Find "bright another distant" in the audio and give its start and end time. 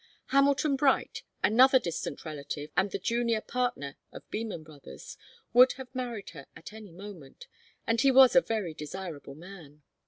0.77-2.25